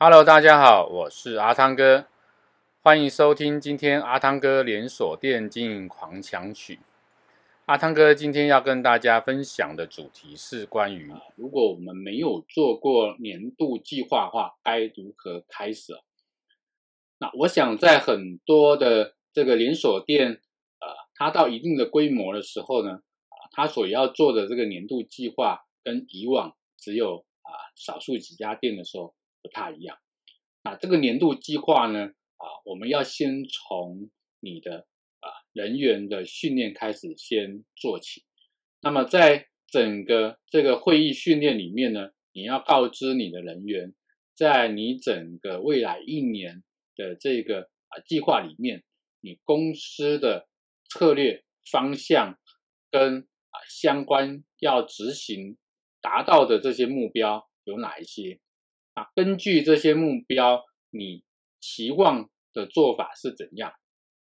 [0.00, 2.06] Hello，大家好，我是阿汤哥，
[2.82, 6.78] 欢迎收听今天阿汤哥连锁店经营狂想曲。
[7.66, 15.92] 阿汤哥今天要跟大家分享的主题是关于，如果我们没有做过年度计划的话，该如何开始？
[17.18, 20.40] 那我想在很多的这个连锁店，
[20.78, 20.86] 呃，
[21.16, 29.12] 它到一定的规模的时候呢，啊，它所要做的这个年度计划跟以往只有啊少数几家店的时候。
[29.42, 29.98] 不太一样，
[30.64, 32.06] 那这个年度计划呢，
[32.36, 34.10] 啊，我们要先从
[34.40, 34.86] 你的
[35.20, 38.24] 啊人员的训练开始先做起。
[38.80, 43.94] 那么在整个这个会议训练里面呢，你要告知你的人员，
[44.34, 46.62] 在你整个未来一年
[46.96, 48.84] 的这个啊计划里面，
[49.20, 50.48] 你公司的
[50.90, 52.38] 策略方向
[52.90, 53.20] 跟
[53.50, 55.58] 啊相关要执行
[56.00, 58.40] 达到的这些目标有哪一些？
[59.14, 61.22] 根据这些目标，你
[61.60, 63.72] 期望的做法是怎样？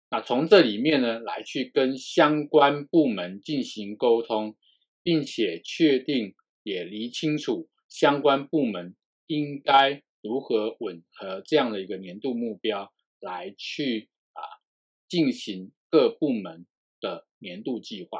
[0.09, 4.55] 那从这里面呢，来去跟相关部门进行沟通，
[5.01, 14.45] 并且确定也理清楚相关部门应该如何吻合这样的一个年度目标，来去啊
[15.09, 16.67] 进行各部门
[17.01, 18.19] 的年度计划。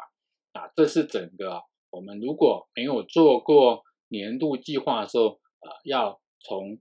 [0.54, 6.23] 啊，这是整个我们如果没有做过年度计划的时候，啊要。
[6.44, 6.80] 从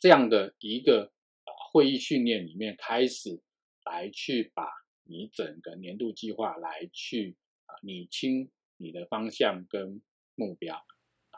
[0.00, 1.12] 这样的一个
[1.44, 3.40] 啊会议训练里面开始，
[3.84, 4.66] 来去把
[5.04, 10.02] 你整个年度计划来去啊理清你的方向跟
[10.34, 10.84] 目标。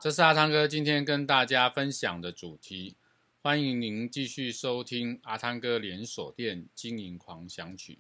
[0.01, 2.97] 这是阿汤哥今天跟大家分享的主题，
[3.43, 7.99] 欢迎您继续收听阿汤哥连锁店经营狂想曲。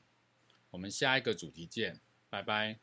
[0.70, 2.78] 我们下一个主题见，拜拜。